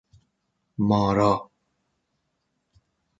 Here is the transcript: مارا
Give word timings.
مارا 0.87 1.49